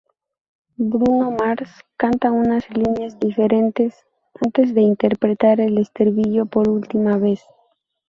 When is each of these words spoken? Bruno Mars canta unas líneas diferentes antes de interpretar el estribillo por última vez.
Bruno 0.81 1.29
Mars 1.29 1.69
canta 1.95 2.31
unas 2.31 2.67
líneas 2.71 3.19
diferentes 3.19 3.93
antes 4.43 4.73
de 4.73 4.81
interpretar 4.81 5.59
el 5.61 5.77
estribillo 5.77 6.47
por 6.47 6.67
última 6.69 7.17
vez. 7.17 7.43